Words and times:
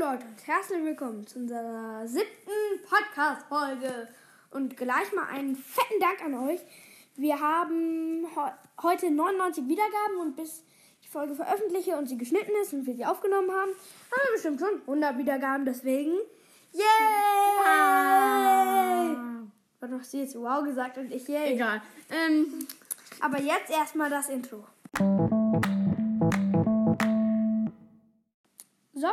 Leute 0.00 0.24
und 0.24 0.46
herzlich 0.46 0.82
willkommen 0.82 1.26
zu 1.26 1.40
unserer 1.40 2.08
siebten 2.08 2.80
Podcast-Folge. 2.88 4.08
Und 4.50 4.74
gleich 4.74 5.12
mal 5.12 5.26
einen 5.26 5.54
fetten 5.54 6.00
Dank 6.00 6.24
an 6.24 6.48
euch. 6.48 6.60
Wir 7.16 7.38
haben 7.38 8.24
he 8.24 8.40
heute 8.82 9.10
99 9.10 9.68
Wiedergaben 9.68 10.20
und 10.22 10.36
bis 10.36 10.64
die 11.04 11.08
Folge 11.08 11.34
veröffentliche 11.34 11.98
und 11.98 12.08
sie 12.08 12.16
geschnitten 12.16 12.52
ist 12.62 12.72
und 12.72 12.86
wir 12.86 12.94
sie 12.94 13.04
aufgenommen 13.04 13.50
haben, 13.50 13.72
haben 13.72 14.22
wir 14.24 14.32
bestimmt 14.32 14.60
schon 14.60 14.80
100 14.80 15.18
Wiedergaben. 15.18 15.66
Deswegen, 15.66 16.12
yay! 16.72 16.82
Warte, 19.80 19.98
hast 19.98 20.14
du 20.14 20.16
jetzt 20.16 20.34
wow 20.34 20.64
gesagt 20.64 20.96
und 20.96 21.12
ich 21.12 21.28
yay? 21.28 21.52
Egal. 21.52 21.82
Ähm, 22.08 22.66
Aber 23.20 23.38
jetzt 23.38 23.70
erstmal 23.70 24.08
das 24.08 24.30
Intro. 24.30 24.64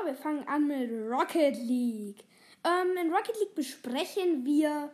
Wir 0.07 0.15
fangen 0.15 0.47
an 0.47 0.67
mit 0.67 0.89
Rocket 1.11 1.55
League. 1.57 2.23
Ähm, 2.63 2.97
in 2.97 3.13
Rocket 3.13 3.35
League 3.39 3.55
besprechen 3.55 4.43
wir 4.45 4.89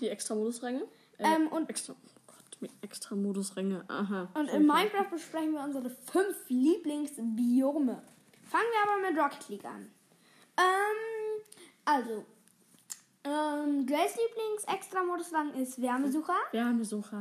die 0.00 0.08
Extra-Modus-Ränge. 0.08 0.82
Äh, 1.18 1.24
Ähm, 1.34 1.48
und- 1.48 1.68
extra, 1.68 1.94
oh 1.94 2.10
Gott, 2.26 2.60
mit 2.60 2.70
Extra-Modus-Ränge. 2.82 3.84
Aha. 3.88 4.28
und 4.34 4.48
in 4.50 4.66
Minecraft 4.66 5.10
besprechen 5.10 5.52
wir 5.52 5.62
unsere 5.64 5.90
fünf 5.90 6.36
Lieblingsbiome. 6.48 8.02
Fangen 8.44 8.64
wir 8.72 8.92
aber 8.92 9.10
mit 9.10 9.18
Rocket 9.20 9.48
League 9.48 9.64
an. 9.64 9.90
Ähm, 10.56 11.42
also, 11.84 12.24
ähm, 13.24 13.86
Grace 13.86 14.16
Lieblings 14.16 14.64
Extra-Modus-Rang 14.72 15.54
ist 15.54 15.80
Wärmesucher, 15.82 16.36
Wärmesucher. 16.52 17.16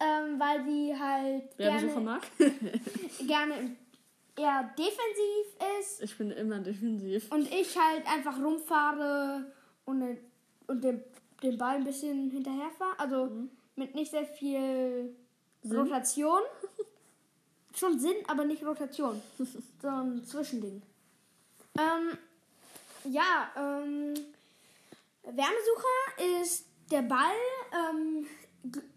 ähm, 0.00 0.38
weil 0.38 0.64
sie 0.64 0.94
halt 0.98 1.58
Wärmesucher 1.58 1.94
gerne, 1.94 2.00
mag? 2.04 2.22
gerne 3.26 3.76
eher 4.36 4.64
defensiv 4.76 5.80
ist 5.80 6.02
ich 6.02 6.18
bin 6.18 6.30
immer 6.30 6.58
defensiv. 6.58 7.30
Und 7.32 7.50
ich 7.52 7.76
halt 7.78 8.06
einfach 8.06 8.38
rumfahre 8.38 9.52
und, 9.84 10.18
und 10.66 10.84
den, 10.84 11.02
den 11.42 11.58
Ball 11.58 11.76
ein 11.76 11.84
bisschen 11.84 12.30
hinterherfahre. 12.30 12.98
Also 12.98 13.30
mit 13.76 13.94
nicht 13.94 14.10
sehr 14.10 14.26
viel 14.26 15.14
Sinn? 15.62 15.76
Rotation. 15.76 16.40
Schon 17.74 17.98
Sinn, 17.98 18.16
aber 18.28 18.44
nicht 18.44 18.64
Rotation. 18.64 19.20
so 19.82 19.88
ein 19.88 20.24
Zwischending. 20.24 20.82
Ähm, 21.76 22.18
ja, 23.10 23.50
ähm, 23.56 24.14
Wärmesucher 25.22 26.42
ist 26.42 26.66
der 26.90 27.02
Ball. 27.02 27.34
Ähm, 27.72 28.26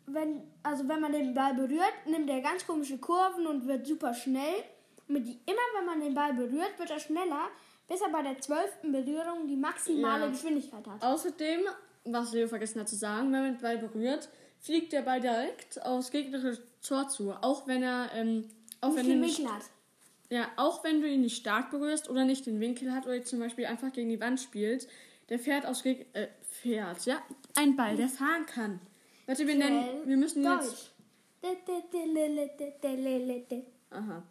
wenn, 0.06 0.44
also 0.64 0.88
wenn 0.88 1.02
man 1.02 1.12
den 1.12 1.34
Ball 1.34 1.54
berührt, 1.54 2.06
nimmt 2.06 2.30
er 2.30 2.42
ganz 2.42 2.66
komische 2.66 2.98
Kurven 2.98 3.48
und 3.48 3.68
wird 3.68 3.88
super 3.88 4.14
schnell. 4.14 4.64
Mit 5.08 5.26
die, 5.28 5.40
immer 5.46 5.62
wenn 5.78 5.86
man 5.86 6.00
den 6.02 6.14
Ball 6.14 6.34
berührt, 6.34 6.78
wird 6.78 6.90
er 6.90 7.00
schneller, 7.00 7.48
bis 7.88 8.02
er 8.02 8.10
bei 8.10 8.22
der 8.22 8.40
zwölften 8.42 8.92
Berührung 8.92 9.48
die 9.48 9.56
maximale 9.56 10.26
Ja. 10.26 10.30
Geschwindigkeit 10.32 10.86
hat. 10.86 11.02
Außerdem, 11.04 11.62
was 12.06 12.34
Leo 12.34 12.48
vergessen 12.48 12.82
hat 12.82 12.90
zu 12.90 12.96
sagen, 12.96 13.32
wenn 13.32 13.42
man 13.42 13.54
den 13.54 13.62
Ball 13.62 13.78
berührt, 13.78 14.28
fliegt 14.60 14.92
der 14.92 15.02
Ball 15.04 15.22
direkt 15.22 15.82
aufs 15.86 16.12
gegnerische 16.12 16.62
Tor 16.86 17.08
zu. 17.08 17.32
Auch 17.42 17.68
wenn 17.68 17.84
er, 17.84 18.10
ähm, 18.14 18.50
auch 18.82 18.94
Nicht 18.94 19.08
wenn 19.08 19.20
nicht, 19.22 19.38
Winkel 19.40 19.54
hat. 19.56 19.64
ja, 20.30 20.48
auch 20.58 20.84
wenn 20.84 21.00
du 21.02 21.08
ihn 21.08 21.22
nicht 21.22 21.38
stark 21.38 21.72
berührst 21.72 22.10
oder 22.10 22.26
nicht 22.26 22.46
den 22.46 22.60
Winkel 22.60 22.92
hat 22.94 23.06
oder 23.06 23.16
jetzt 23.16 23.30
zum 23.30 23.40
Beispiel 23.40 23.66
einfach 23.66 23.94
gegen 23.94 24.10
die 24.10 24.20
Wand 24.20 24.40
spielt, 24.42 24.88
der 25.30 25.40
fährt 25.40 25.66
aus 25.66 25.84
Geg 25.84 26.08
äh, 26.14 26.28
fährt, 26.50 27.06
ja, 27.06 27.22
ein 27.56 27.76
Ball, 27.76 27.96
der 27.96 28.10
fahren 28.10 28.46
kann. 28.46 28.80
Warte, 29.26 29.46
wir 29.48 29.56
nennen, 29.56 29.86
wir 30.06 30.18
müssen 30.18 30.44
jetzt 30.44 30.72
Deutsch. 30.72 30.92
Aha. 33.92 34.24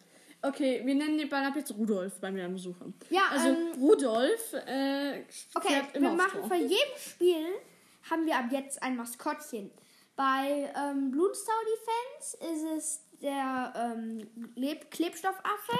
Okay, 0.48 0.82
wir 0.84 0.94
nennen 0.94 1.18
den 1.18 1.28
Ball 1.28 1.44
ab 1.44 1.54
jetzt 1.56 1.72
Rudolf 1.76 2.20
beim 2.20 2.36
Wärmesucher. 2.36 2.86
Ja, 3.10 3.22
also 3.30 3.48
ähm, 3.48 3.72
Rudolf 3.80 4.52
äh, 4.52 5.24
Okay, 5.54 5.82
wir 5.94 6.10
machen 6.10 6.44
für 6.48 6.56
jedem 6.56 6.96
Spiel 6.98 7.46
haben 8.10 8.26
wir 8.26 8.36
ab 8.36 8.46
jetzt 8.50 8.82
ein 8.82 8.96
Maskottchen. 8.96 9.70
Bei 10.14 10.72
ähm, 10.76 11.10
Bloodstow 11.10 11.52
Defense 11.64 12.54
ist 12.54 12.76
es 12.76 13.00
der 13.20 13.72
ähm, 13.76 14.28
Leb 14.54 14.90
Klebstoffaffe. 14.90 15.78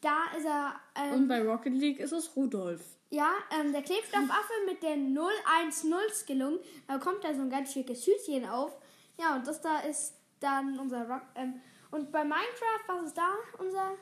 Da 0.00 0.18
ist 0.36 0.44
er, 0.46 0.74
ähm, 0.94 1.14
Und 1.14 1.28
bei 1.28 1.42
Rocket 1.42 1.74
League 1.74 1.98
ist 1.98 2.12
es 2.12 2.36
Rudolf. 2.36 2.82
ja, 3.10 3.30
ähm, 3.58 3.72
der 3.72 3.82
Klebstoffaffe 3.82 4.52
mit 4.66 4.82
der 4.82 4.96
010-Skillung. 4.96 6.58
Da 6.86 6.98
kommt 6.98 7.24
da 7.24 7.34
so 7.34 7.42
ein 7.42 7.50
ganz 7.50 7.72
schickes 7.72 8.06
Hütchen 8.06 8.46
auf. 8.48 8.78
Ja, 9.18 9.34
und 9.34 9.46
das 9.46 9.60
da 9.60 9.80
ist 9.80 10.14
dann 10.38 10.78
unser 10.78 11.08
Rock. 11.08 11.22
Ähm, 11.34 11.60
und 11.90 12.12
bei 12.12 12.22
Minecraft, 12.24 12.84
was 12.86 13.06
ist 13.06 13.18
da 13.18 13.34
unser? 13.58 13.96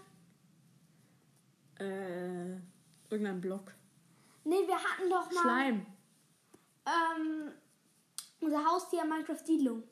Äh, 1.78 2.56
irgendein 3.10 3.40
Block. 3.40 3.72
Nee, 4.44 4.66
wir 4.66 4.76
hatten 4.76 5.10
doch 5.10 5.30
mal 5.32 5.40
Schleim. 5.42 5.86
ähm, 6.86 7.52
unser 8.40 8.64
Haustier 8.64 9.04
Minecraft 9.04 9.44
Siedlung. 9.44 9.82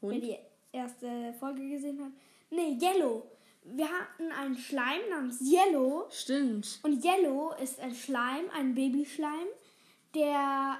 Wer 0.00 0.18
die 0.18 0.36
erste 0.72 1.32
Folge 1.38 1.68
gesehen 1.68 2.02
hat. 2.04 2.12
Nee, 2.50 2.78
Yellow. 2.80 3.30
Wir 3.64 3.88
hatten 3.88 4.32
einen 4.32 4.56
Schleim 4.56 5.00
namens 5.10 5.40
Yellow. 5.40 6.08
Stimmt. 6.10 6.80
Und 6.82 7.04
Yellow 7.04 7.52
ist 7.62 7.78
ein 7.78 7.94
Schleim, 7.94 8.46
ein 8.52 8.74
Babyschleim, 8.74 9.46
der 10.14 10.78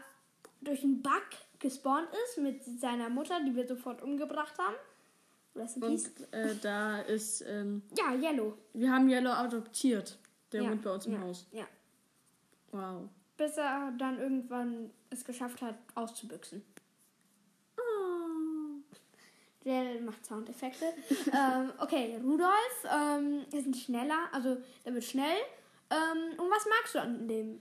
durch 0.60 0.82
einen 0.82 1.02
Bug 1.02 1.22
gespawnt 1.60 2.08
ist 2.24 2.38
mit 2.38 2.64
seiner 2.80 3.08
Mutter, 3.08 3.38
die 3.44 3.54
wir 3.54 3.66
sofort 3.68 4.02
umgebracht 4.02 4.58
haben. 4.58 4.74
Und 5.54 6.32
äh, 6.32 6.54
da 6.62 7.00
ist, 7.00 7.44
ähm, 7.46 7.82
Ja, 7.96 8.14
Yellow. 8.14 8.56
wir 8.72 8.90
haben 8.90 9.08
Yellow 9.08 9.32
adoptiert. 9.32 10.18
Der 10.50 10.62
ja. 10.62 10.70
wohnt 10.70 10.82
bei 10.82 10.90
uns 10.92 11.06
im 11.06 11.12
ja. 11.12 11.20
Haus. 11.20 11.46
Ja. 11.52 11.66
Wow. 12.70 13.08
Bis 13.36 13.56
er 13.56 13.92
dann 13.98 14.18
irgendwann 14.18 14.91
es 15.10 15.24
geschafft 15.24 15.60
hat, 15.62 15.74
auszubüchsen. 15.94 16.62
Oh. 17.76 18.80
Der 19.64 20.00
macht 20.00 20.24
Soundeffekte. 20.24 20.86
ähm, 21.32 21.72
okay, 21.78 22.18
Rudolf 22.22 22.86
ähm, 22.91 23.44
ist 23.52 23.66
ein 23.66 23.74
schneller, 23.74 24.28
also 24.32 24.56
der 24.84 24.94
wird 24.94 25.04
schnell. 25.04 25.36
Ähm, 25.91 26.38
und 26.38 26.50
was 26.50 26.66
magst 26.66 26.94
du 26.94 27.00
an 27.00 27.28
dem? 27.28 27.60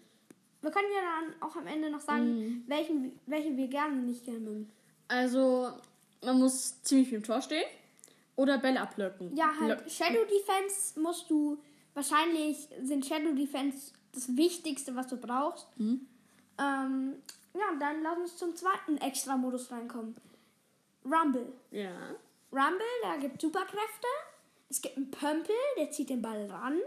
Wir 0.62 0.72
können 0.72 0.88
ja 0.94 1.01
dann 1.01 1.41
auch 1.41 1.56
am 1.56 1.68
Ende 1.68 1.90
noch 1.90 2.00
sagen, 2.00 2.63
welchen, 2.68 3.19
welchen 3.25 3.57
wir 3.57 3.68
gerne 3.68 3.94
und 3.94 4.06
nicht 4.06 4.24
gerne 4.24 4.40
mögen. 4.40 4.72
Also, 5.07 5.72
man 6.24 6.38
muss 6.38 6.81
ziemlich 6.84 7.09
viel 7.09 7.18
im 7.18 7.24
Tor 7.24 7.41
stehen. 7.41 7.66
Oder 8.41 8.57
Bälle 8.57 8.81
ablöcken. 8.81 9.35
Ja, 9.35 9.52
halt 9.59 9.81
Lö- 9.81 9.90
Shadow 9.90 10.25
Defense 10.25 11.00
musst 11.00 11.29
du, 11.29 11.62
wahrscheinlich 11.94 12.68
sind 12.81 13.06
Shadow 13.06 13.34
Defense 13.34 13.94
das 14.13 14.35
Wichtigste, 14.35 14.96
was 14.96 15.07
du 15.07 15.18
brauchst. 15.18 15.68
Mhm. 15.78 16.07
Ähm, 16.57 17.13
ja, 17.53 17.75
dann 17.80 18.01
lass 18.01 18.18
uns 18.18 18.38
zum 18.38 18.56
zweiten 18.56 18.97
Extra-Modus 18.97 19.72
reinkommen. 19.72 20.16
Rumble. 21.06 21.51
Ja. 21.72 21.91
Rumble, 22.51 22.85
da 23.03 23.18
gibt 23.18 23.40
Superkräfte. 23.41 24.07
Es 24.69 24.81
gibt 24.81 24.97
einen 24.97 25.12
Pömpel, 25.12 25.56
der 25.78 25.91
zieht 25.91 26.09
den 26.09 26.22
Ball 26.22 26.46
ran. 26.50 26.80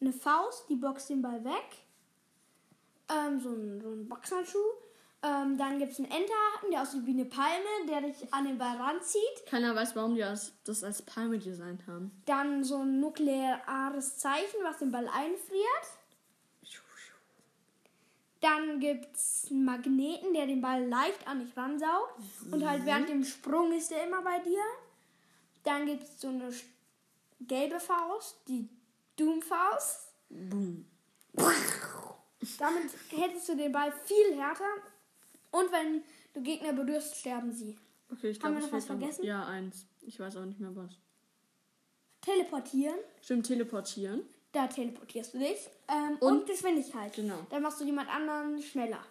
Eine 0.00 0.12
Faust, 0.12 0.68
die 0.68 0.76
boxt 0.76 1.10
den 1.10 1.22
Ball 1.22 1.42
weg. 1.44 1.78
Ähm, 3.08 3.40
so 3.40 3.50
ein, 3.50 3.80
so 3.80 3.88
ein 3.90 4.08
Boxhandschuh. 4.08 4.58
Ähm, 5.24 5.56
dann 5.56 5.78
gibt 5.78 5.92
es 5.92 5.98
einen 5.98 6.10
Enterhaken, 6.10 6.70
der 6.72 6.82
aussieht 6.82 7.06
wie 7.06 7.12
eine 7.12 7.24
Palme, 7.24 7.86
der 7.88 8.00
dich 8.00 8.34
an 8.34 8.44
den 8.44 8.58
Ball 8.58 8.76
ranzieht. 8.76 9.46
Keiner 9.46 9.74
weiß, 9.74 9.94
warum 9.94 10.16
die 10.16 10.20
das, 10.20 10.52
das 10.64 10.82
als 10.82 11.02
Palme 11.02 11.38
designt 11.38 11.86
haben. 11.86 12.10
Dann 12.26 12.64
so 12.64 12.78
ein 12.78 12.98
nukleares 12.98 14.18
Zeichen, 14.18 14.58
was 14.64 14.78
den 14.78 14.90
Ball 14.90 15.06
einfriert. 15.06 15.86
Dann 18.40 18.80
gibt 18.80 19.14
es 19.14 19.46
einen 19.50 19.64
Magneten, 19.64 20.34
der 20.34 20.46
den 20.46 20.60
Ball 20.60 20.84
leicht 20.84 21.28
an 21.28 21.38
dich 21.38 21.56
ransaugt. 21.56 22.18
Und 22.50 22.68
halt 22.68 22.84
während 22.84 23.08
dem 23.08 23.22
Sprung 23.22 23.72
ist 23.72 23.92
er 23.92 24.04
immer 24.04 24.20
bei 24.22 24.40
dir. 24.40 24.60
Dann 25.62 25.86
gibt 25.86 26.02
es 26.02 26.20
so 26.20 26.26
eine 26.26 26.52
gelbe 27.40 27.78
Faust, 27.78 28.38
die 28.48 28.68
Doom-Faust. 29.16 30.12
Boom. 30.28 30.86
Damit 32.58 32.90
hättest 33.10 33.48
du 33.48 33.56
den 33.56 33.70
Ball 33.70 33.92
viel 34.04 34.36
härter. 34.36 34.64
Und 35.52 35.70
wenn 35.70 36.02
du 36.34 36.42
Gegner 36.42 36.72
berührst, 36.72 37.16
sterben 37.16 37.52
sie. 37.52 37.78
Okay, 38.10 38.30
ich 38.30 38.42
Haben 38.42 38.54
glaube, 38.56 38.56
wir 38.56 38.64
es 38.64 38.66
noch 38.66 38.78
was 38.78 38.84
vergessen? 38.86 39.24
Ja, 39.24 39.46
eins. 39.46 39.86
Ich 40.02 40.18
weiß 40.18 40.36
auch 40.36 40.44
nicht 40.44 40.58
mehr 40.60 40.74
was. 40.74 40.98
Teleportieren. 42.20 42.96
Stimmt, 43.22 43.46
teleportieren. 43.46 44.22
Da 44.52 44.66
teleportierst 44.66 45.34
du 45.34 45.38
dich. 45.38 45.68
Ähm, 45.88 46.16
Und- 46.20 46.40
und, 46.40 46.46
Geschwindigkeit. 46.46 47.12
Genau. 47.14 47.38
Dann 47.50 47.62
machst 47.62 47.80
du 47.80 47.84
jemand 47.84 48.08
anderen 48.10 48.60
schneller. 48.62 49.04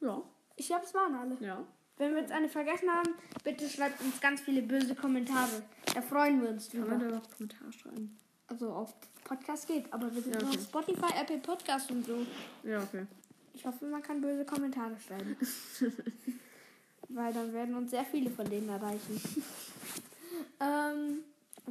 Ja, 0.00 0.22
Ich 0.56 0.66
glaube, 0.66 0.84
es 0.84 0.94
waren 0.94 1.14
alle. 1.14 1.36
ja. 1.40 1.64
Wenn 1.96 2.12
wir 2.14 2.22
jetzt 2.22 2.32
eine 2.32 2.48
vergessen 2.48 2.90
haben, 2.90 3.10
bitte 3.44 3.68
schreibt 3.68 4.00
uns 4.00 4.20
ganz 4.20 4.40
viele 4.40 4.62
böse 4.62 4.94
Kommentare. 4.96 5.62
Da 5.94 6.02
freuen 6.02 6.42
wir 6.42 6.48
uns 6.48 6.68
Kann 6.70 6.80
man 6.88 6.98
drüber. 6.98 7.10
da 7.12 7.16
noch 7.18 7.30
Kommentare 7.30 7.72
schreiben? 7.72 8.18
Also 8.48 8.70
auf 8.72 8.94
Podcast 9.22 9.68
geht, 9.68 9.92
aber 9.92 10.12
wir 10.12 10.20
sind 10.20 10.34
Ja, 10.34 10.40
nur 10.40 10.48
okay. 10.50 10.58
auf 10.58 10.64
Spotify, 10.64 11.20
Apple 11.20 11.38
Podcast 11.38 11.90
und 11.92 12.04
so. 12.04 12.26
Ja, 12.64 12.82
okay. 12.82 13.06
Ich 13.54 13.64
hoffe, 13.64 13.86
man 13.86 14.02
kann 14.02 14.20
böse 14.20 14.44
Kommentare 14.44 14.96
schreiben. 14.98 15.36
Weil 17.08 17.32
dann 17.32 17.52
werden 17.52 17.74
uns 17.76 17.90
sehr 17.90 18.04
viele 18.04 18.30
von 18.30 18.48
denen 18.48 18.68
erreichen. 18.68 19.20
ähm, 20.60 21.20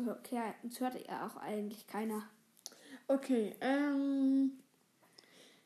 okay, 0.08 0.54
uns 0.64 0.80
hört 0.80 0.96
ja 1.08 1.26
auch 1.28 1.36
eigentlich 1.42 1.86
keiner. 1.88 2.24
Okay, 3.08 3.56
ähm. 3.62 4.54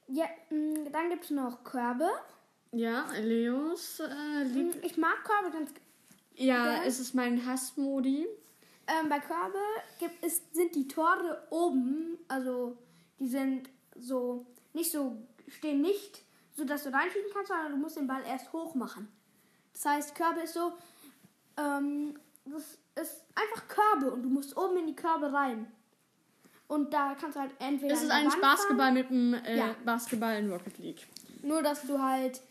Ja, 0.07 0.25
mh, 0.49 0.89
dann 0.91 1.09
gibt 1.09 1.25
es 1.25 1.31
noch 1.31 1.63
Körbe. 1.63 2.09
Ja, 2.71 3.05
Leos 3.21 3.99
äh, 3.99 4.43
lieb. 4.43 4.75
Mh, 4.75 4.81
Ich 4.85 4.97
mag 4.97 5.23
Körbe 5.23 5.51
ganz. 5.55 5.71
Ja, 6.35 6.77
Ja. 6.77 6.83
es 6.83 6.99
ist 6.99 7.13
mein 7.13 7.45
Hassmodi. 7.45 8.25
Ähm, 8.87 9.09
bei 9.09 9.19
Körbe 9.19 9.57
gibt 9.99 10.23
es, 10.23 10.41
sind 10.53 10.73
die 10.75 10.87
Tore 10.87 11.45
oben, 11.49 12.17
also 12.29 12.77
die 13.19 13.27
sind 13.27 13.69
so 13.99 14.45
nicht 14.73 14.91
so, 14.91 15.17
stehen 15.47 15.81
nicht 15.81 16.23
so, 16.55 16.65
dass 16.65 16.83
du 16.83 16.93
reinschießen 16.93 17.29
kannst, 17.33 17.49
sondern 17.49 17.71
du 17.71 17.77
musst 17.77 17.97
den 17.97 18.07
Ball 18.07 18.23
erst 18.25 18.51
hoch 18.53 18.73
machen. 18.75 19.07
Das 19.73 19.85
heißt, 19.85 20.15
Körbe 20.15 20.41
ist 20.41 20.53
so, 20.55 20.73
ähm, 21.57 22.17
das 22.45 22.77
ist 22.95 23.23
einfach 23.35 23.67
Körbe 23.67 24.11
und 24.11 24.23
du 24.23 24.29
musst 24.29 24.57
oben 24.57 24.77
in 24.77 24.87
die 24.87 24.95
Körbe 24.95 25.31
rein. 25.31 25.71
Und 26.67 26.91
da 26.93 27.15
kannst 27.19 27.37
du 27.37 27.41
halt 27.41 27.51
entweder. 27.59 27.93
Es 27.93 27.99
an 28.01 28.05
ist 28.07 28.11
eigentlich 28.11 28.33
Wand 28.33 28.41
Basketball 28.41 28.91
mit 28.91 29.09
dem 29.09 29.33
äh, 29.35 29.57
Ja. 29.57 29.75
Basketball 29.85 30.35
in 30.37 30.51
Rocket 30.51 30.77
League. 30.79 30.99
fahren, 31.01 31.47
Nur, 31.47 31.61
dass 31.61 31.83
du 31.83 32.01
halt 32.01 32.41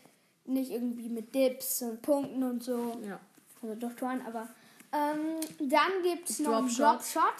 nicht 0.45 0.71
irgendwie 0.71 1.09
mit 1.09 1.35
Dips 1.35 1.81
und 1.83 2.01
Punkten 2.01 2.41
und 2.43 2.63
so, 2.63 2.99
Ja. 3.05 3.19
also 3.61 3.75
doch 3.75 3.93
Toren, 3.93 4.21
aber. 4.25 4.47
Ähm, 4.93 5.39
dann 5.59 6.01
gibt 6.01 6.29
es 6.29 6.39
noch 6.39 6.53
einen 6.59 6.67
Dropshot. 6.67 6.95
Dropshot. 6.95 7.33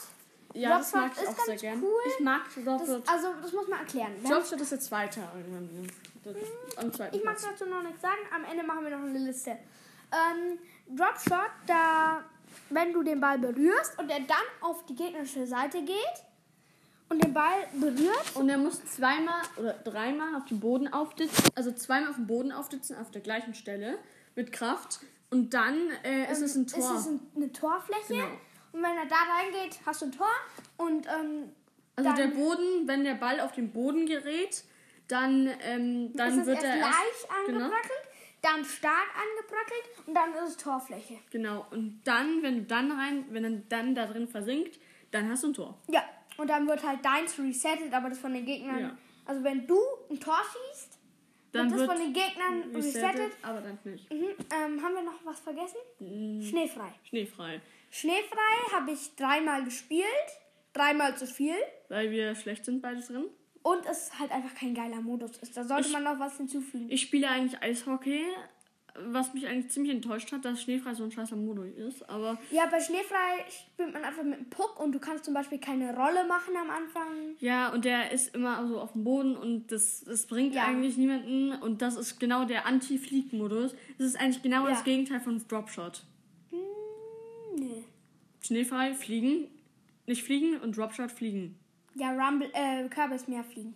Ja, 0.62 0.78
das 0.78 0.94
mag 0.94 1.12
ich 1.16 1.22
ist 1.24 1.30
auch 1.30 1.46
sehr 1.46 1.56
gern. 1.56 1.82
cool. 1.84 2.00
Ich 2.18 2.24
mag 2.24 2.42
Das, 2.56 2.64
Dropshot. 2.64 3.10
also, 3.10 3.28
das 3.42 3.52
muss 3.54 3.68
man 3.68 3.80
erklären. 3.80 4.12
Dropshot 4.24 4.62
ist 4.62 4.72
der 4.72 4.80
zweite 4.80 5.20
irgendwann. 5.36 5.88
Das- 6.24 6.78
Am 6.84 6.92
zweiten 6.94 7.16
Ich 7.16 7.24
mag 7.24 7.38
dazu 7.42 7.66
noch 7.66 7.82
nichts 7.84 8.02
sagen. 8.02 8.20
Am 8.36 8.44
Ende 8.44 8.64
machen 8.64 8.84
wir 8.84 8.98
noch 8.98 9.06
eine 9.06 9.18
Liste. 9.20 9.52
Ähm, 10.12 10.60
Dropshot, 10.98 11.50
da, 11.66 12.24
wenn 12.70 12.94
du 12.94 13.04
den 13.04 13.20
Ball 13.22 13.40
berührst 13.40 13.98
und 14.00 14.10
er 14.10 14.20
dann 14.22 14.38
auf 14.62 14.86
die 14.86 14.96
gegnerische 14.96 15.46
Seite 15.48 15.82
geht 15.84 15.98
und 17.10 17.24
den 17.24 17.34
Ball 17.34 17.68
berührt, 17.74 18.36
Und 18.36 18.50
er 18.50 18.58
muss 18.58 18.84
zweimal 18.86 19.42
oder 19.58 19.74
dreimal 19.74 20.36
auf 20.36 20.46
dem 20.46 20.60
Boden 20.60 20.92
aufditzen, 20.92 21.46
also 21.56 21.72
zweimal 21.72 22.10
auf 22.10 22.16
dem 22.18 22.28
Boden 22.28 22.52
aufditzen, 22.52 22.98
auf 22.98 23.12
der 23.12 23.22
gleichen 23.22 23.54
Stelle, 23.54 23.98
mit 24.36 24.52
Kraft. 24.52 25.00
Und 25.30 25.54
dann 25.54 25.90
äh, 26.04 26.32
ist 26.32 26.42
es 26.42 26.56
ein 26.56 26.68
Tor. 26.68 26.80
ist 26.80 26.90
es 27.02 27.08
ein, 27.08 27.20
eine 27.36 27.52
Torfläche. 27.52 28.08
Genau. 28.14 28.28
Und 28.78 28.84
wenn 28.84 28.96
er 28.98 29.08
da 29.08 29.16
reingeht, 29.16 29.80
hast 29.88 30.02
du 30.04 30.06
ein 30.06 30.12
Tor. 30.12 30.30
Und 30.78 31.08
ähm, 31.08 31.52
also 31.96 32.14
der 32.14 32.28
Boden, 32.28 32.88
wenn 32.88 33.04
der 33.04 33.16
Ball 33.16 33.40
auf 33.40 33.54
den 33.54 33.72
Boden 33.72 34.06
gerät, 34.06 34.64
dann, 35.08 35.50
ähm, 35.64 36.12
dann 36.14 36.46
wird 36.46 36.58
erst 36.58 36.66
er 36.66 36.76
leicht 36.78 36.94
erst, 36.94 37.28
genau, 37.48 37.60
angebrackelt, 37.66 38.04
dann 38.44 38.64
stark 38.64 39.08
angebrackelt 39.16 40.08
und 40.08 40.14
dann 40.14 40.34
ist 40.36 40.50
es 40.50 40.58
Torfläche. 40.58 41.18
genau. 41.32 41.66
Und 41.72 42.02
dann, 42.04 42.44
wenn 42.44 42.58
du 42.58 42.64
dann 42.66 42.92
rein, 42.92 43.26
wenn 43.32 43.44
er 43.46 43.52
dann 43.68 43.96
da 43.96 44.06
drin 44.06 44.28
versinkt, 44.28 44.80
dann 45.10 45.28
hast 45.28 45.44
du 45.44 45.48
ein 45.48 45.54
Tor. 45.54 45.82
Ja, 45.88 46.04
und 46.38 46.48
dann 46.48 46.68
wird 46.68 46.86
halt 46.86 47.04
deins 47.04 47.40
resettet, 47.40 47.92
aber 47.92 48.10
das 48.10 48.20
von 48.20 48.32
den 48.34 48.46
Gegnern. 48.46 48.80
Ja. 48.80 48.98
Also 49.26 49.44
wenn 49.44 49.66
du 49.66 49.80
ein 50.12 50.20
Tor 50.20 50.38
schießt, 50.44 51.00
Dann 51.52 51.72
wird 51.72 51.82
das 51.82 51.88
wird 51.88 51.98
von 51.98 52.00
den 52.06 52.14
Gegnern 52.14 52.76
resettet. 52.76 53.14
resettet, 53.16 53.38
aber 53.42 53.62
dann 53.62 53.80
nicht. 53.86 54.12
Mhm. 54.14 54.28
Ähm, 54.54 54.84
haben 54.84 54.94
wir 54.94 55.02
noch 55.02 55.20
was 55.26 55.40
vergessen? 55.40 55.78
Mm, 56.00 56.42
Schneefrei. 56.44 56.94
Schneefrei. 57.10 57.60
Schneefrei 57.90 58.74
habe 58.74 58.92
ich 58.92 59.16
dreimal 59.16 59.64
gespielt. 59.64 60.06
Dreimal 60.74 61.18
zu 61.18 61.26
viel. 61.26 61.56
Weil 61.90 62.12
wir 62.12 62.36
schlecht 62.36 62.66
sind 62.66 62.82
beide 62.82 63.02
drin. 63.02 63.26
Und 63.64 63.86
es 63.90 64.18
halt 64.20 64.32
einfach 64.32 64.54
kein 64.56 64.74
geiler 64.74 65.02
Modus 65.02 65.38
ist. 65.38 65.58
Da 65.58 65.64
sollte 65.64 65.88
Ich- 65.88 65.94
man 65.94 66.04
noch 66.04 66.20
was 66.20 66.38
hinzufügen. 66.38 66.88
Ich 66.90 67.02
spiele 67.02 67.28
eigentlich 67.30 67.62
Eishockey, 67.62 68.24
was 69.00 69.34
mich 69.34 69.46
eigentlich 69.48 69.70
ziemlich 69.72 69.94
enttäuscht 69.94 70.32
hat, 70.32 70.46
dass 70.46 70.62
Schneefrei 70.62 70.94
so 70.94 71.04
ein 71.04 71.12
scheißer 71.12 71.36
Modus 71.36 71.68
ist. 71.76 72.08
Aber 72.10 72.38
Ja, 72.52 72.66
bei 72.68 72.80
Schneefrei 72.80 73.46
spielt 73.50 73.94
man 73.94 74.04
einfach 74.04 74.24
mit 74.24 74.40
dem 74.40 74.50
Puck 74.50 74.80
und 74.80 74.92
du 74.94 75.00
kannst 75.00 75.26
zum 75.26 75.34
Beispiel 75.34 75.60
keine 75.60 75.96
Rolle 75.96 76.26
machen 76.28 76.56
am 76.56 76.70
Anfang. 76.70 77.36
ja, 77.40 77.70
und 77.74 77.84
der 77.86 78.12
ist 78.12 78.34
immer 78.36 78.68
so 78.68 78.80
auf 78.80 78.94
dem 78.94 79.04
Boden 79.04 79.36
und 79.36 79.72
das, 79.72 80.04
das 80.06 80.28
bringt 80.28 80.54
Ja. 80.56 80.66
eigentlich 80.66 80.98
niemanden. 80.98 81.54
Und 81.62 81.82
das 81.82 81.96
ist 81.98 82.20
genau 82.20 82.46
der 82.46 82.66
Anti-Flieg-Modus. 82.66 83.76
Das 83.98 84.08
ist 84.08 84.20
eigentlich 84.20 84.42
genau 84.44 84.64
Ja. 84.66 84.72
das 84.72 84.84
Gegenteil 84.84 85.20
von 85.20 85.44
Dropshot. 85.48 86.04
Nee. 87.58 87.84
Schneefrei, 88.42 88.94
fliegen, 88.94 89.48
nicht 90.06 90.24
fliegen 90.24 90.60
und 90.62 90.78
Dropshot, 90.78 91.12
fliegen. 91.12 91.58
Ja, 91.96 92.12
Rumble, 92.12 92.50
äh, 92.54 92.84
mehr 93.28 93.44
fliegen. 93.44 93.74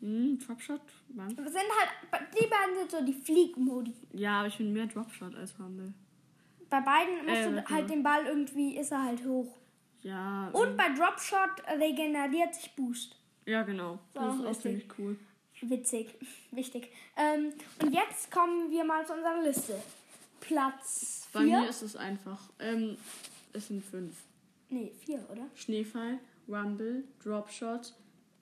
Hm, 0.00 0.38
Dropshot? 0.38 0.80
Wann? 1.08 1.34
Das 1.34 1.52
sind 1.52 1.62
halt, 1.62 2.22
die 2.34 2.46
beiden 2.46 2.76
sind 2.76 2.90
so 2.90 3.04
die 3.04 3.14
Fliegmodi. 3.14 3.94
Ja, 4.12 4.40
aber 4.40 4.48
ich 4.48 4.58
bin 4.58 4.72
mehr 4.72 4.86
Dropshot 4.86 5.34
als 5.34 5.58
Rumble. 5.58 5.92
Bei 6.70 6.80
beiden 6.80 7.24
musst 7.24 7.36
Äh, 7.40 7.50
du 7.50 7.56
halt 7.56 7.70
mal. 7.70 7.86
den 7.86 8.02
Ball 8.02 8.26
irgendwie, 8.26 8.76
ist 8.76 8.92
er 8.92 9.02
halt 9.02 9.24
hoch. 9.24 9.56
Ja. 10.02 10.48
Und 10.52 10.76
bei 10.76 10.90
Dropshot 10.90 11.50
regeneriert 11.80 12.54
sich 12.54 12.70
Boost. 12.76 13.16
ja, 13.46 13.62
genau. 13.62 13.98
War 14.14 14.26
Das 14.26 14.36
ist 14.36 14.44
auch 14.46 14.62
ziemlich 14.62 14.86
cool. 14.98 15.18
Witzig, 15.62 16.14
wichtig. 16.52 16.92
Ähm, 17.16 17.52
und 17.82 17.92
jetzt 17.92 18.30
kommen 18.30 18.70
wir 18.70 18.84
mal 18.84 19.04
zu 19.06 19.14
unserer 19.14 19.42
Liste. 19.42 19.74
Platz 20.40 21.28
Bei 21.32 21.40
mir 21.40 21.60
4. 21.60 21.68
ist 21.68 21.82
es 21.82 21.96
einfach. 21.96 22.50
Ähm, 22.58 22.96
es 23.52 23.68
sind 23.68 23.82
fünf. 23.84 24.16
Nee, 24.70 24.92
4, 25.04 25.24
oder? 25.30 25.46
Schneefall, 25.54 26.18
Rumble, 26.48 27.04
Dropshot, 27.24 27.94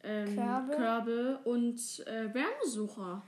ähm, 0.02 0.34
Körbe. 0.34 0.72
Körbe. 0.76 1.40
und 1.44 1.76
äh, 2.06 2.32
Wärmesucher. 2.34 3.22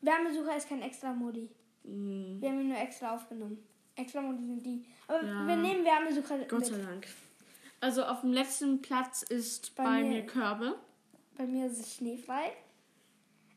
Wärmesucher 0.00 0.56
ist 0.56 0.68
kein 0.68 0.82
extra 0.82 1.12
Modi. 1.12 1.48
Hm, 1.84 2.38
Wir 2.40 2.48
haben 2.50 2.60
ihn 2.60 2.68
nur 2.68 2.78
extra 2.78 3.14
aufgenommen. 3.14 3.58
Extra 3.96 4.20
Modi 4.22 4.44
sind 4.46 4.64
die. 4.64 4.84
Aber 5.06 5.24
Ja. 5.24 5.46
wir 5.46 5.56
nehmen 5.56 5.84
Wärmesucher 5.84 6.38
Gott 6.48 6.66
sei 6.66 6.76
mit. 6.76 6.86
Dank. 6.86 7.06
Also 7.80 8.04
auf 8.04 8.20
dem 8.22 8.32
letzten 8.32 8.82
Platz 8.82 9.22
ist 9.22 9.74
Bei 9.74 9.84
bei, 9.84 10.02
mir- 10.02 10.08
mir 10.10 10.26
Körbe. 10.26 10.76
Bei 11.36 11.46
mir 11.46 11.66
ist 11.66 11.78
es 11.80 11.94
schneefrei. 11.96 12.52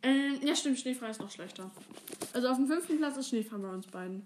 Ähm, 0.02 0.40
ja, 0.42 0.56
stimmt, 0.56 0.80
Schneefrei 0.80 1.10
ist 1.10 1.20
noch 1.22 1.32
schlechter. 1.32 1.72
Also 2.34 2.50
auf 2.50 2.58
dem 2.58 2.68
fünften 2.68 2.98
Platz 2.98 3.18
ist 3.18 3.30
Schneefrei 3.30 3.58
bei 3.58 3.70
uns 3.70 3.88
beiden. 3.88 4.22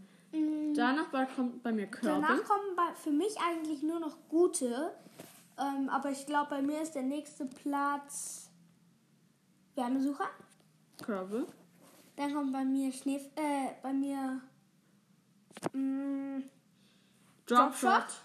Danach 0.76 1.08
bei, 1.10 1.26
kommt 1.26 1.64
bei 1.64 1.72
mir 1.72 1.88
Körbe. 1.88 2.22
Danach 2.22 2.44
kommen 2.44 2.76
bei, 2.76 2.94
für 2.96 3.12
mich 3.12 3.36
eigentlich 3.40 3.82
nur 3.84 4.00
noch 4.00 4.16
gute. 4.30 4.94
Ähm, 5.58 5.90
aber 5.90 6.12
ich 6.12 6.26
glaube, 6.26 6.50
bei 6.52 6.62
mir 6.62 6.82
ist 6.82 6.94
der 6.94 7.04
nächste 7.04 7.46
Platz 7.46 8.50
Wärmesucher. 9.76 10.30
Körbe. 11.04 11.48
Dann 12.16 12.34
kommt 12.34 12.52
bei 12.52 12.66
mir 12.66 12.92
Schnee, 12.92 13.22
äh, 13.36 13.74
bei 13.82 13.94
mir 13.94 14.42
mm, 15.74 16.44
Dropshot. 17.46 17.82
Dropshot. 17.82 18.22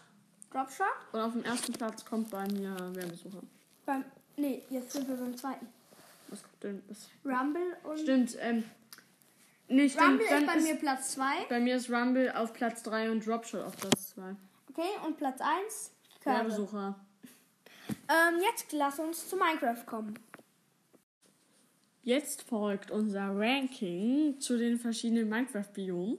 Dropshot. 0.50 0.86
Und 1.12 1.20
auf 1.20 1.32
dem 1.32 1.44
ersten 1.44 1.72
Platz 1.74 2.04
kommt 2.04 2.30
bei 2.30 2.46
mir 2.48 2.74
Wärmesucher. 2.94 3.42
Beim, 3.86 4.04
nee, 4.36 4.62
jetzt 4.70 4.92
sind 4.92 5.08
wir 5.08 5.16
beim 5.16 5.36
zweiten. 5.36 5.68
Was 6.28 6.42
kommt 6.42 6.62
denn? 6.62 6.82
Was? 6.88 7.08
Rumble 7.24 7.76
und 7.84 7.98
Stimmt, 7.98 8.36
ähm. 8.40 8.64
Nee, 9.72 9.88
stimmt. 9.88 10.20
Rumble 10.20 10.26
ist 10.26 10.46
bei 10.46 10.60
mir 10.60 10.74
Platz 10.76 11.12
2. 11.12 11.24
bei 11.48 11.60
mir 11.60 11.76
ist 11.76 11.90
Rumble 11.90 12.30
auf 12.32 12.52
Platz 12.52 12.82
3 12.82 13.10
und 13.10 13.26
Dropshot 13.26 13.62
auf 13.62 13.76
Platz 13.76 14.10
2. 14.14 14.36
Okay, 14.70 14.88
und 15.06 15.16
Platz 15.16 15.40
1 15.40 15.92
Körbe. 16.22 16.38
Wärmesucher. 16.40 17.00
Ähm, 17.88 18.40
jetzt 18.42 18.72
lass 18.72 18.98
uns 18.98 19.28
zu 19.28 19.36
Minecraft 19.36 19.84
kommen. 19.86 20.18
Jetzt 22.04 22.42
folgt 22.42 22.90
unser 22.90 23.28
Ranking 23.38 24.38
zu 24.40 24.58
den 24.58 24.78
verschiedenen 24.78 25.28
Minecraft-Biomen. 25.28 26.18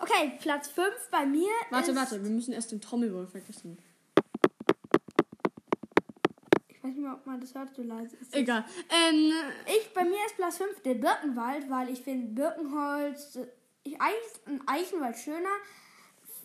Okay, 0.00 0.32
Platz 0.40 0.68
5 0.68 0.88
bei 1.10 1.26
mir 1.26 1.50
Warte, 1.70 1.90
ist... 1.90 1.96
warte, 1.96 2.24
wir 2.24 2.30
müssen 2.30 2.52
erst 2.52 2.72
den 2.72 2.80
Trommelwirbel 2.80 3.28
vergessen. 3.28 3.78
Mehr, 7.04 7.14
ob 7.14 7.26
man 7.26 7.40
das 7.40 7.54
hört, 7.54 7.74
so 7.74 7.82
leise 7.82 8.16
ist. 8.16 8.34
Egal. 8.34 8.64
Ähm, 8.88 9.32
Ich, 9.66 9.92
bei 9.94 10.04
mir 10.04 10.18
ist 10.26 10.36
Platz 10.36 10.58
5 10.58 10.82
der 10.82 10.94
Birkenwald, 10.94 11.70
weil 11.70 11.90
ich 11.90 12.00
finde 12.00 12.26
Birkenholz... 12.28 13.38
Ich, 13.84 14.00
eigentlich 14.00 14.32
ist 14.32 14.46
ein 14.46 14.62
Eichenwald 14.66 15.16
schöner 15.16 15.56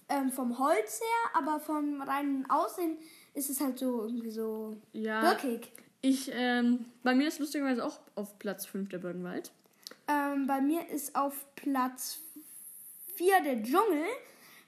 ähm, 0.09 0.31
vom 0.31 0.57
Holz 0.59 0.99
her, 0.99 1.41
aber 1.41 1.59
vom 1.59 2.01
reinen 2.01 2.49
Aussehen 2.49 2.97
ist 3.33 3.49
es 3.49 3.61
halt 3.61 3.79
so 3.79 4.03
irgendwie 4.03 4.31
so 4.31 4.75
ja, 4.91 5.21
birkig. 5.21 5.71
ich, 6.01 6.29
ähm, 6.33 6.85
bei 7.03 7.15
mir 7.15 7.27
ist 7.27 7.39
lustigerweise 7.39 7.85
auch 7.85 7.99
auf 8.15 8.37
Platz 8.39 8.65
5 8.65 8.89
der 8.89 8.97
Birkenwald. 8.97 9.51
Ähm, 10.07 10.47
bei 10.47 10.59
mir 10.59 10.87
ist 10.89 11.15
auf 11.15 11.45
Platz 11.55 12.19
4 13.15 13.41
der 13.41 13.63
Dschungel. 13.63 14.05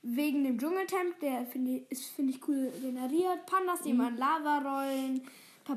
Wegen 0.03 0.43
dem 0.43 0.57
Dschungeltemp, 0.57 1.19
der 1.19 1.45
finde 1.45 1.77
ich, 1.77 1.91
ist, 1.91 2.05
finde 2.05 2.33
ich 2.33 2.47
cool 2.47 2.71
generiert. 2.81 3.45
Pandas, 3.45 3.81
die 3.83 3.93
man 3.93 4.17
Lava 4.17 4.57
rollen. 4.57 5.21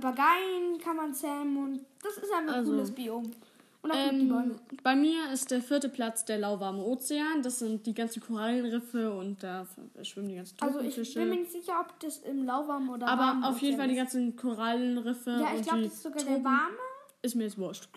Papageien 0.00 0.78
kann 0.82 0.96
man 0.96 1.14
zähmen 1.14 1.56
und 1.56 1.80
das 2.02 2.16
ist 2.18 2.32
einfach 2.32 2.52
ein 2.54 2.60
Also, 2.60 2.72
cooles 2.72 2.90
Biom. 2.92 3.30
Und 3.82 3.90
auch 3.90 4.10
gut 4.10 4.12
die 4.20 4.24
Bäume. 4.26 4.44
Ähm, 4.54 4.78
bei 4.82 4.96
mir 4.96 5.30
ist 5.30 5.50
der 5.50 5.60
vierte 5.60 5.90
Platz 5.90 6.24
der 6.24 6.38
lauwarme 6.38 6.82
Ozean. 6.82 7.42
Das 7.42 7.58
sind 7.58 7.84
die 7.84 7.92
ganzen 7.92 8.22
Korallenriffe 8.22 9.12
und 9.12 9.42
da 9.42 9.66
schwimmen 10.02 10.30
die 10.30 10.36
ganzen 10.36 10.56
Also 10.60 10.80
ich 10.80 11.14
bin 11.14 11.28
mir 11.28 11.36
nicht 11.36 11.52
sicher, 11.52 11.80
ob 11.80 12.00
das 12.00 12.18
im 12.18 12.46
lauwarmen 12.46 12.88
oder 12.88 13.06
Aber 13.08 13.22
warmen 13.22 13.44
auf 13.44 13.58
jeden 13.58 13.76
Fall 13.76 13.88
die 13.88 13.94
ganzen 13.94 14.36
Korallenriffe 14.36 15.32
Ja, 15.38 15.54
ich 15.54 15.62
glaube, 15.66 15.82
das 15.82 15.92
ist 15.92 16.02
sogar 16.02 16.18
der 16.22 16.26
Tropen- 16.32 16.44
warme. 16.44 16.76
Ist 17.20 17.34
mir 17.34 17.44
jetzt 17.44 17.58
wurscht. 17.58 17.88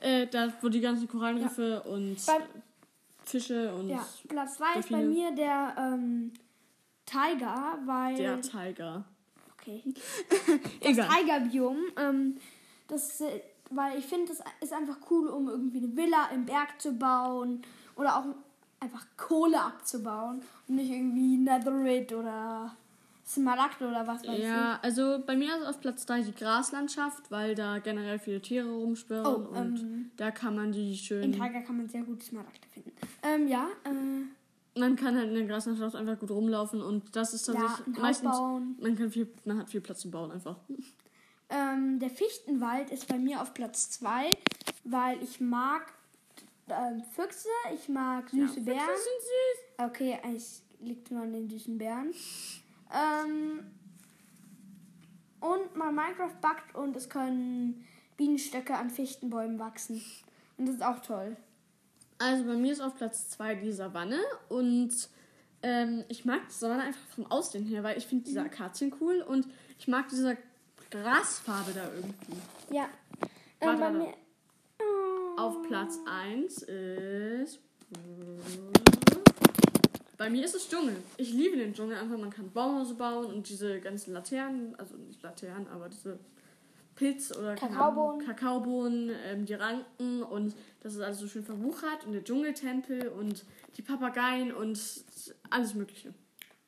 Äh, 0.00 0.26
da, 0.26 0.50
wo 0.62 0.68
die 0.70 0.80
ganzen 0.80 1.06
Korallenriffe 1.06 1.82
und 1.82 2.16
Bei- 2.26 2.40
Fische 3.24 3.74
und 3.74 3.88
Ja, 3.90 4.06
Platz 4.28 4.56
3 4.56 4.78
ist 4.78 4.88
bei 4.90 5.02
mir 5.02 5.32
der 5.34 5.74
ähm, 5.78 6.32
Tiger, 7.04 7.78
weil. 7.84 8.16
Der 8.16 8.40
Tiger. 8.40 9.04
Okay. 9.66 9.82
Das 10.80 10.92
Egal. 10.92 11.08
Tigerbiom. 11.08 11.78
Ähm, 11.98 12.36
das, 12.88 13.20
äh, 13.20 13.40
weil 13.70 13.98
ich 13.98 14.04
finde, 14.06 14.26
das 14.28 14.40
ist 14.60 14.72
einfach 14.72 14.98
cool, 15.10 15.28
um 15.28 15.48
irgendwie 15.48 15.78
eine 15.78 15.96
Villa 15.96 16.28
im 16.32 16.44
Berg 16.44 16.80
zu 16.80 16.92
bauen 16.92 17.62
oder 17.96 18.16
auch 18.18 18.24
einfach 18.78 19.04
Kohle 19.16 19.60
abzubauen 19.60 20.42
und 20.68 20.76
nicht 20.76 20.90
irgendwie 20.90 21.38
Netherite 21.38 22.16
oder 22.16 22.76
Smaragd 23.26 23.82
oder 23.82 24.06
was 24.06 24.24
weiß 24.24 24.38
Ja, 24.40 24.78
also 24.82 25.18
bei 25.26 25.34
mir 25.36 25.56
ist 25.56 25.66
auf 25.66 25.80
Platz 25.80 26.06
3 26.06 26.22
die 26.22 26.34
Graslandschaft, 26.34 27.28
weil 27.30 27.56
da 27.56 27.78
generell 27.80 28.20
viele 28.20 28.40
Tiere 28.40 28.70
rumschwirren 28.70 29.26
Oh, 29.26 29.58
und 29.58 29.80
ähm, 29.80 30.10
da 30.16 30.30
kann 30.30 30.54
man 30.54 30.70
die 30.70 30.92
ich. 30.92 31.02
schön. 31.02 31.22
In 31.24 31.32
Tiger 31.32 31.62
kann 31.62 31.78
man 31.78 31.88
sehr 31.88 32.02
gut 32.02 32.22
Smaragde 32.22 32.68
finden. 32.72 32.92
Ähm, 33.24 33.48
ja, 33.48 33.66
äh, 33.84 33.90
Man 34.76 34.96
kann 34.96 35.16
halt 35.16 35.28
in 35.28 35.34
der 35.34 35.46
Graslandschaft 35.46 35.96
einfach 35.96 36.18
gut 36.18 36.30
rumlaufen 36.30 36.82
und 36.82 37.16
das 37.16 37.32
ist 37.32 37.48
ja, 37.48 37.54
tatsächlich 37.54 37.96
Haus 37.96 38.02
meistens. 38.02 38.30
bauen. 38.30 38.76
Man 38.80 38.96
kann 38.96 39.10
viel, 39.10 39.28
man 39.44 39.58
hat 39.58 39.70
viel 39.70 39.80
Platz 39.80 40.00
zum 40.00 40.10
Bauen 40.10 40.30
einfach. 40.30 40.56
Ähm, 41.48 41.98
der 41.98 42.10
Fichtenwald 42.10 42.90
ist 42.90 43.08
bei 43.08 43.18
mir 43.18 43.40
auf 43.40 43.54
Platz 43.54 43.90
2, 43.90 44.30
weil 44.84 45.22
ich 45.22 45.40
mag 45.40 45.92
ähm, 46.68 47.02
Füchse, 47.14 47.48
ich 47.74 47.88
mag 47.88 48.28
süße 48.28 48.60
Bären. 48.60 48.80
Füchse 48.80 49.02
sind 49.02 49.22
süß. 49.22 49.86
Okay, 49.86 50.18
eigentlich 50.22 50.62
liegt 50.80 51.10
nur 51.10 51.22
an 51.22 51.32
den 51.32 51.48
süßen 51.48 51.78
Bären. 51.78 52.12
Ähm, 52.92 53.60
und 55.40 55.76
man 55.76 55.94
Minecraft 55.94 56.40
backt 56.40 56.74
und 56.74 56.96
es 56.96 57.08
können 57.08 57.86
Bienenstöcke 58.16 58.74
an 58.74 58.90
Fichtenbäumen 58.90 59.58
wachsen. 59.58 60.02
Und 60.58 60.66
das 60.66 60.76
ist 60.76 60.84
auch 60.84 61.00
toll. 61.00 61.36
Also 62.18 62.44
bei 62.44 62.54
mir 62.54 62.72
ist 62.72 62.80
auf 62.80 62.96
Platz 62.96 63.28
2 63.30 63.56
die 63.56 63.72
Savanne 63.72 64.18
und 64.48 64.90
ähm, 65.62 66.04
ich 66.08 66.24
mag 66.24 66.48
die 66.48 66.54
Savanne 66.54 66.84
einfach 66.84 67.06
vom 67.14 67.26
Aussehen 67.26 67.66
her, 67.66 67.82
weil 67.82 67.98
ich 67.98 68.06
finde 68.06 68.24
diese 68.24 68.40
Akazien 68.40 68.94
cool 69.00 69.20
und 69.20 69.46
ich 69.78 69.86
mag 69.88 70.08
diese 70.08 70.38
Grasfarbe 70.90 71.72
da 71.74 71.90
irgendwie. 71.94 72.74
Ja. 72.74 72.88
Ähm, 73.60 73.78
bei 73.78 73.90
mir. 73.90 74.14
Oh. 74.80 75.40
Auf 75.40 75.62
Platz 75.62 75.98
1 76.06 76.62
ist. 76.62 77.60
Bei 80.16 80.30
mir 80.30 80.44
ist 80.44 80.54
es 80.54 80.68
Dschungel. 80.68 80.96
Ich 81.18 81.32
liebe 81.32 81.56
den 81.56 81.74
Dschungel. 81.74 81.98
Einfach, 81.98 82.16
man 82.16 82.30
kann 82.30 82.50
Baumhäuser 82.50 82.94
bauen 82.94 83.26
und 83.26 83.48
diese 83.48 83.80
ganzen 83.80 84.14
Laternen, 84.14 84.74
also 84.76 84.96
nicht 84.96 85.22
Laternen, 85.22 85.68
aber 85.68 85.90
diese 85.90 86.18
Pilz- 86.96 87.36
oder 87.36 87.54
Kakaobohnen. 87.54 88.26
Kakaobohnen, 88.26 89.10
ähm, 89.26 89.46
die 89.46 89.54
Ranken 89.54 90.22
und 90.22 90.54
das 90.80 90.94
ist 90.94 91.00
alles 91.00 91.18
so 91.18 91.28
schön 91.28 91.44
verwuchert 91.44 92.04
und 92.06 92.12
der 92.12 92.24
Dschungeltempel 92.24 93.08
und 93.08 93.44
die 93.76 93.82
Papageien 93.82 94.52
und 94.52 94.78
alles 95.50 95.74
Mögliche. 95.74 96.14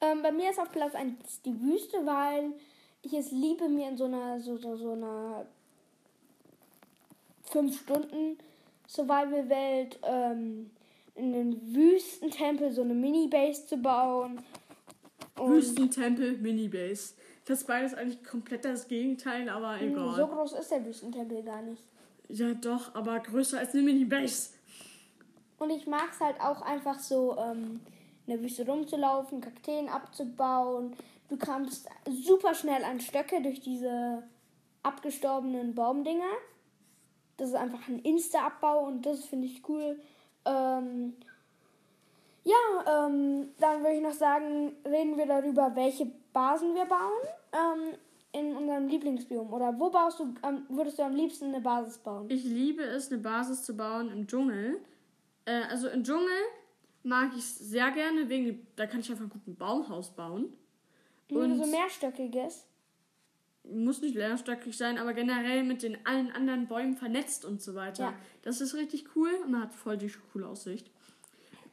Ähm, 0.00 0.22
bei 0.22 0.30
mir 0.30 0.50
ist 0.50 0.60
auf 0.60 0.70
Platz 0.70 0.94
1 0.94 1.42
die 1.42 1.60
Wüste, 1.60 1.98
weil 2.04 2.52
ich 3.02 3.12
es 3.12 3.30
liebe, 3.30 3.68
mir 3.68 3.88
in 3.88 3.96
so 3.96 4.04
einer, 4.04 4.40
so, 4.40 4.56
so, 4.56 4.76
so 4.76 4.92
einer 4.92 5.46
5 7.50 7.80
Stunden 7.80 8.38
Survival-Welt 8.86 9.98
ähm, 10.02 10.70
in 11.14 11.32
den 11.32 11.74
Wüstentempel 11.74 12.72
so 12.72 12.82
eine 12.82 12.94
Mini-Base 12.94 13.66
zu 13.66 13.76
bauen. 13.76 14.40
Wüstentempel, 15.36 16.38
Minibase. 16.38 17.14
Das 17.48 17.64
beides 17.64 17.94
eigentlich 17.94 18.22
komplett 18.22 18.66
das 18.66 18.88
Gegenteil, 18.88 19.48
aber 19.48 19.80
egal. 19.80 20.14
so 20.14 20.26
groß 20.26 20.52
ist 20.52 20.70
der 20.70 20.84
Wüstentempel 20.84 21.42
gar 21.42 21.62
nicht. 21.62 21.82
Ja, 22.28 22.52
doch, 22.52 22.94
aber 22.94 23.18
größer 23.20 23.58
als 23.58 23.72
eine 23.72 23.84
Minibase. 23.84 24.50
Und 25.58 25.70
ich 25.70 25.86
mag 25.86 26.10
es 26.12 26.20
halt 26.20 26.38
auch 26.42 26.60
einfach 26.60 26.98
so, 26.98 27.38
ähm, 27.38 27.80
in 28.26 28.34
der 28.34 28.42
Wüste 28.42 28.66
rumzulaufen, 28.66 29.40
Kakteen 29.40 29.88
abzubauen. 29.88 30.94
Du 31.30 31.38
kommst 31.38 31.88
super 32.06 32.52
schnell 32.52 32.84
an 32.84 33.00
Stöcke 33.00 33.40
durch 33.40 33.60
diese 33.60 34.24
abgestorbenen 34.82 35.74
Baumdinger. 35.74 36.36
Das 37.38 37.48
ist 37.48 37.54
einfach 37.54 37.88
ein 37.88 38.00
Insta-Abbau 38.00 38.84
und 38.84 39.06
das 39.06 39.24
finde 39.24 39.46
ich 39.46 39.66
cool. 39.70 39.98
Ähm, 40.44 41.14
ja, 42.44 43.06
ähm, 43.06 43.48
dann 43.58 43.80
würde 43.80 43.94
ich 43.94 44.02
noch 44.02 44.12
sagen, 44.12 44.76
reden 44.84 45.16
wir 45.16 45.26
darüber, 45.26 45.74
welche 45.74 46.10
Basen 46.32 46.74
wir 46.74 46.84
bauen 46.84 47.22
ähm, 47.52 47.98
in 48.32 48.56
unserem 48.56 48.88
Lieblingsbiom. 48.88 49.52
Oder 49.52 49.78
wo 49.78 49.90
baust 49.90 50.20
du, 50.20 50.34
ähm, 50.42 50.64
würdest 50.68 50.98
du 50.98 51.02
am 51.02 51.14
liebsten 51.14 51.46
eine 51.46 51.60
Basis 51.60 51.98
bauen? 51.98 52.26
Ich 52.28 52.44
liebe 52.44 52.82
es, 52.82 53.10
eine 53.10 53.20
Basis 53.20 53.64
zu 53.64 53.76
bauen 53.76 54.10
im 54.10 54.26
Dschungel. 54.26 54.80
Äh, 55.44 55.62
also 55.70 55.88
im 55.88 56.04
Dschungel 56.04 56.28
mag 57.02 57.30
ich 57.32 57.40
es 57.40 57.58
sehr 57.58 57.90
gerne, 57.90 58.28
wegen 58.28 58.66
da 58.76 58.86
kann 58.86 59.00
ich 59.00 59.10
einfach 59.10 59.28
gut 59.28 59.46
ein 59.46 59.56
Baumhaus 59.56 60.14
bauen. 60.14 60.52
Und 61.30 61.56
so 61.56 61.66
mehrstöckiges. 61.66 62.66
muss 63.64 64.00
nicht 64.00 64.14
leerstöckig 64.14 64.76
sein, 64.76 64.98
aber 64.98 65.12
generell 65.12 65.62
mit 65.62 65.82
den 65.82 66.06
allen 66.06 66.30
anderen 66.32 66.66
Bäumen 66.66 66.96
vernetzt 66.96 67.44
und 67.44 67.60
so 67.60 67.74
weiter. 67.74 68.04
Ja. 68.04 68.14
Das 68.42 68.60
ist 68.60 68.74
richtig 68.74 69.14
cool 69.16 69.30
und 69.44 69.50
man 69.50 69.62
hat 69.62 69.74
voll 69.74 69.98
die 69.98 70.10
coole 70.32 70.46
Aussicht. 70.46 70.90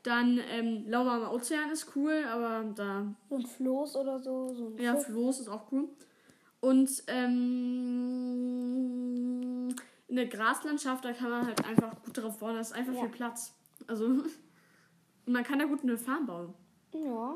Dann 0.06 0.40
ähm, 0.52 0.84
Laura 0.88 1.16
am 1.16 1.32
Ozean 1.34 1.72
ist 1.72 1.96
cool, 1.96 2.24
aber 2.32 2.64
da 2.76 3.08
So 3.28 3.36
ein 3.38 3.42
Floß 3.46 3.96
oder 3.96 4.20
so. 4.20 4.54
so 4.54 4.68
ein 4.68 4.78
Ja, 4.78 4.94
Schiff. 4.94 5.06
Floß 5.08 5.40
ist 5.40 5.48
auch 5.48 5.72
cool. 5.72 5.90
Und 6.60 7.04
ähm, 8.36 9.70
in 10.08 10.16
der 10.16 10.28
Graslandschaft, 10.28 11.04
da 11.06 11.12
kann 11.14 11.32
man 11.32 11.48
halt 11.48 11.66
einfach 11.66 12.02
gut 12.04 12.18
drauf 12.18 12.38
bauen, 12.40 12.54
da 12.54 12.60
ist 12.62 12.74
einfach 12.74 12.94
Ja. 12.94 13.00
viel 13.02 13.10
Platz. 13.10 13.56
Also, 13.88 14.06
und 14.06 14.26
man 15.26 15.44
kann 15.44 15.58
da 15.60 15.66
gut 15.66 15.82
eine 15.82 15.98
Farm 15.98 16.28
bauen. 16.28 16.54
Ja. 16.94 17.36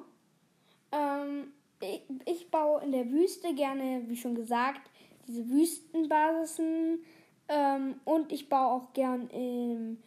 Ähm, 0.91 1.51
ich, 1.81 2.03
ich 2.25 2.51
baue 2.51 2.83
in 2.83 2.91
der 2.91 3.09
Wüste 3.09 3.53
gerne, 3.55 4.03
wie 4.07 4.15
schon 4.17 4.35
gesagt, 4.35 4.81
diese 5.27 5.49
Wüstenbasisen. 5.49 6.99
Ähm, 7.47 7.95
und 8.05 8.31
ich 8.31 8.47
baue 8.47 8.67
auch 8.81 8.93
gern 8.93 9.27
im 9.31 9.97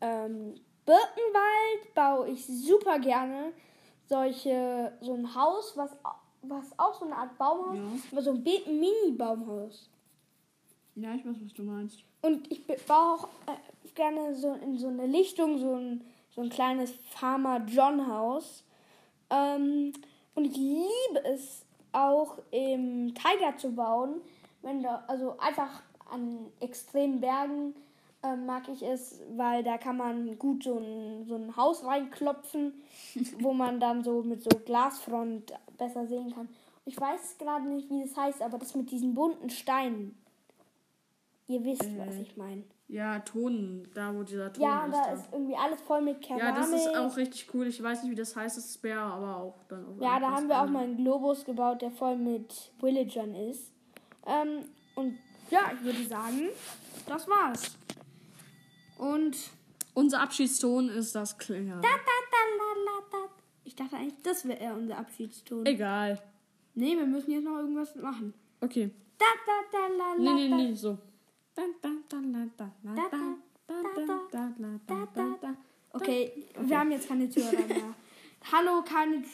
ähm, 0.00 0.54
Birkenwald, 0.86 1.94
baue 1.94 2.28
ich 2.30 2.46
super 2.46 2.98
gerne 2.98 3.52
solche, 4.08 4.92
so 5.00 5.14
ein 5.14 5.34
Haus, 5.34 5.76
was, 5.76 5.90
was 6.42 6.78
auch 6.78 6.94
so 6.94 7.04
eine 7.04 7.16
Art 7.16 7.36
Baumhaus, 7.38 7.76
Ja. 7.76 7.82
aber 8.12 8.22
so 8.22 8.30
ein 8.30 8.42
Mini-Baumhaus. 8.42 9.90
Ja, 10.94 11.14
ich 11.14 11.26
weiß, 11.26 11.36
was 11.44 11.52
du 11.52 11.62
meinst. 11.62 12.02
Und 12.22 12.50
ich 12.50 12.64
baue 12.66 13.14
auch 13.14 13.28
äh, 13.46 13.88
gerne 13.94 14.34
so 14.34 14.54
in 14.54 14.78
so 14.78 14.88
eine 14.88 15.06
Lichtung, 15.06 15.58
so 15.58 15.74
ein, 15.74 16.04
so 16.30 16.40
ein 16.40 16.48
kleines 16.48 16.92
Farmer 17.10 17.60
John 17.66 18.06
Haus. 18.06 18.64
Ähm, 19.30 19.92
und 20.34 20.44
ich 20.46 20.56
liebe 20.56 21.24
es 21.24 21.64
auch 21.92 22.38
im 22.50 23.14
Tiger 23.14 23.56
zu 23.56 23.72
bauen. 23.72 24.20
Wenn 24.62 24.82
da, 24.82 25.04
also 25.08 25.36
einfach 25.38 25.82
an 26.10 26.46
extremen 26.60 27.20
Bergen 27.20 27.74
ähm, 28.26 28.46
mag 28.46 28.68
ich 28.68 28.82
es, 28.82 29.20
weil 29.36 29.62
da 29.62 29.78
kann 29.78 29.96
man 29.96 30.38
gut 30.38 30.64
so 30.64 30.78
ein, 30.78 31.24
so 31.26 31.36
ein 31.36 31.56
Haus 31.56 31.84
reinklopfen, 31.84 32.72
wo 33.40 33.52
man 33.52 33.78
dann 33.80 34.02
so 34.04 34.22
mit 34.22 34.42
so 34.42 34.50
Glasfront 34.64 35.52
besser 35.78 36.06
sehen 36.06 36.32
kann. 36.34 36.48
Ich 36.84 37.00
weiß 37.00 37.36
gerade 37.38 37.66
nicht, 37.68 37.90
wie 37.90 38.02
das 38.02 38.16
heißt, 38.16 38.42
aber 38.42 38.58
das 38.58 38.74
mit 38.74 38.90
diesen 38.90 39.14
bunten 39.14 39.50
Steinen. 39.50 40.16
Ihr 41.48 41.64
wisst, 41.64 41.84
was 41.98 42.16
Äh, 42.16 42.22
ich 42.22 42.36
meine. 42.36 42.62
Ja, 42.88 43.18
Ton, 43.18 43.88
da 43.94 44.14
wo 44.14 44.22
dieser 44.22 44.52
Ton 44.52 44.62
Ja, 44.62 44.86
ist. 44.86 44.94
da 44.94 45.12
ist 45.12 45.24
irgendwie 45.32 45.56
alles 45.56 45.80
voll 45.80 46.00
mit 46.02 46.20
Keramik. 46.22 46.44
ja, 46.44 46.52
das 46.52 46.70
ist 46.70 46.96
auch 46.96 47.16
richtig 47.16 47.52
cool. 47.52 47.66
Ich 47.66 47.82
weiß 47.82 48.02
nicht, 48.02 48.12
wie 48.12 48.16
das 48.16 48.36
heißt, 48.36 48.56
das 48.56 48.80
wäre 48.84 49.00
aber 49.00 49.36
auch 49.38 49.54
dann 49.68 49.84
auch. 49.84 50.00
Ja, 50.00 50.20
da 50.20 50.30
haben 50.30 50.48
wir 50.48 50.60
auch 50.62 50.68
mal 50.68 50.84
einen 50.84 50.96
Globus 50.96 51.44
gebaut, 51.44 51.82
der 51.82 51.90
voll 51.90 52.16
mit 52.16 52.70
Villagern 52.80 53.34
ist. 53.34 53.72
Ähm, 54.24 54.60
und 54.94 55.18
ja, 55.50 55.60
ich 55.74 55.82
würde 55.84 56.04
sagen, 56.04 56.48
das 57.08 57.28
war's. 57.28 57.76
Und 58.98 59.36
Unser 59.94 60.20
Abschiedston 60.20 60.88
ist 60.88 61.14
das 61.14 61.36
da. 61.38 61.80
ich 63.64 63.74
dachte 63.74 63.96
eigentlich, 63.96 64.14
das 64.22 64.46
wäre 64.46 64.58
eher 64.58 64.74
unser 64.74 64.98
Abschiedston. 64.98 65.66
Egal. 65.66 66.22
Nee, 66.74 66.96
wir 66.96 67.06
müssen 67.06 67.30
jetzt 67.30 67.44
noch 67.44 67.58
irgendwas 67.58 67.94
machen. 67.96 68.34
Okay. 68.60 68.90
Da, 69.18 69.24
da, 69.46 69.52
da, 69.72 69.86
la, 69.88 70.14
la, 70.22 70.34
Nee, 70.34 70.48
nee, 70.48 70.54
nee, 70.68 70.74
so. 70.74 70.98
Okay, 75.92 76.46
wir 76.60 76.78
haben 76.78 76.92
jetzt 76.92 77.08
keine 77.08 77.30
Zuhörer 77.30 77.66
mehr. 77.68 77.94
Hallo, 78.52 78.82
keine. 78.82 79.24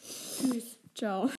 Tschüss. 0.00 0.78
Ciao. 0.94 1.30